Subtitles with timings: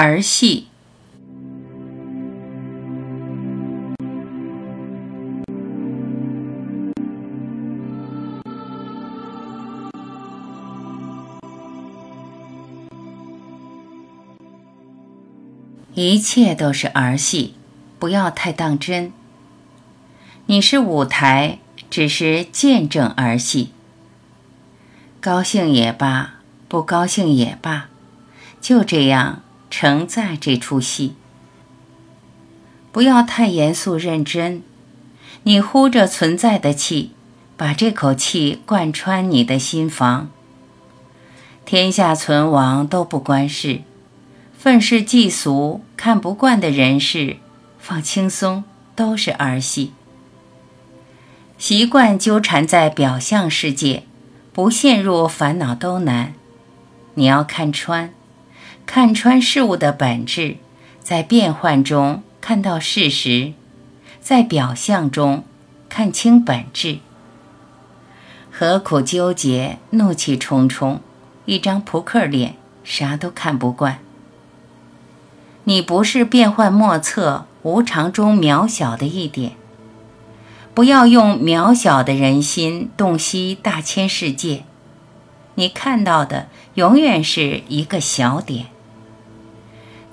[0.00, 0.68] 儿戏。
[15.94, 17.54] 一切都是儿戏，
[17.98, 19.12] 不要太当真。
[20.46, 21.58] 你是舞台，
[21.90, 23.72] 只是见证儿戏。
[25.20, 26.34] 高兴也罢，
[26.68, 27.88] 不高兴也罢，
[28.60, 31.14] 就这样承载这出戏。
[32.90, 34.62] 不要太严肃认真，
[35.44, 37.12] 你呼着存在的气，
[37.56, 40.30] 把这口气贯穿你的心房。
[41.64, 43.82] 天下存亡都不关事。
[44.56, 47.36] 愤世嫉俗、看不惯的人事，
[47.78, 48.64] 放轻松，
[48.96, 49.92] 都是儿戏。
[51.58, 54.02] 习惯纠缠在表象世界，
[54.52, 56.34] 不陷入烦恼都难。
[57.14, 58.12] 你要看穿，
[58.90, 60.56] 看穿事物的本质，
[61.00, 63.52] 在变幻中看到事实，
[64.18, 65.44] 在表象中
[65.90, 67.00] 看清本质。
[68.50, 69.76] 何苦纠结？
[69.90, 71.02] 怒气冲冲，
[71.44, 73.98] 一张扑克脸，啥都看不惯。
[75.64, 79.52] 你不是变幻莫测、无常中渺小的一点，
[80.72, 84.64] 不要用渺小的人心洞悉大千世界。
[85.56, 88.68] 你看到的永远是一个小点，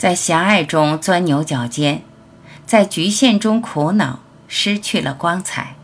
[0.06, 2.04] 在狭隘中钻牛角尖，
[2.64, 5.78] 在局限中苦恼，失去了光彩。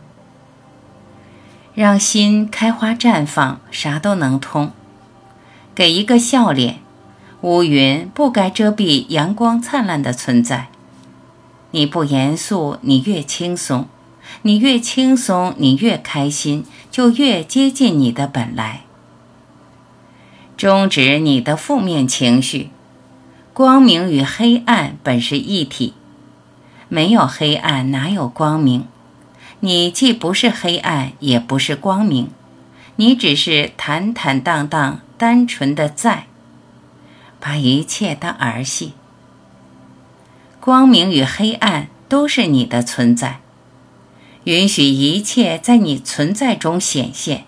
[1.74, 4.70] 让心开花绽放，啥都能通。
[5.74, 6.78] 给一个笑脸。
[7.40, 10.68] 乌云不该遮蔽阳光灿烂的存在。
[11.72, 13.86] 你不严肃，你越轻松；
[14.42, 18.82] 你越轻松，你越开心，就越接近你的本来。
[20.56, 22.70] 终止你的负面情绪。
[23.54, 25.92] 光明与黑暗本是一体，
[26.88, 28.86] 没有黑暗哪有光明？
[29.60, 32.30] 你既不是黑暗，也不是光明，
[32.96, 36.24] 你只是坦坦荡荡、单纯的在。
[37.38, 38.92] 把一切当儿戏，
[40.58, 43.40] 光明与黑暗都是你的存在，
[44.44, 47.44] 允许一切在你存在中显现。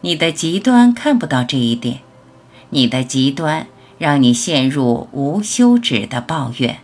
[0.00, 2.00] 你的极端看不到这一点，
[2.70, 3.68] 你的极端
[4.02, 6.80] 让你陷入无休止的抱怨。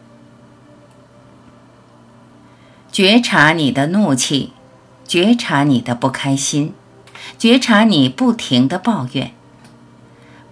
[2.93, 4.53] 觉察你的怒气，
[5.05, 6.75] 觉察你的不开心，
[7.37, 9.33] 觉察你不停的抱怨。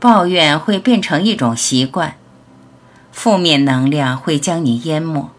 [0.00, 2.16] 抱怨会变成一种习惯，
[3.12, 5.31] 负面能量会将你淹没。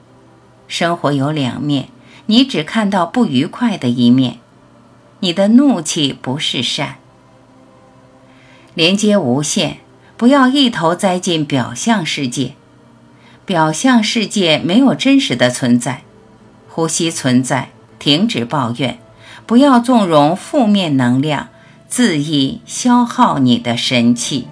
[0.70, 1.90] 生活有两面，
[2.28, 4.40] 你只看到不愉快的一面。
[5.20, 6.96] 你的怒气不是善。
[8.74, 9.80] 连接无限，
[10.18, 12.54] 不要一头栽进表象世界。
[13.46, 16.02] 表象世界没有真实的存在。
[16.68, 19.00] 呼吸存在，停止抱怨，
[19.46, 21.50] 不要纵容负面能量。
[21.90, 24.48] 恣意消耗你的神气。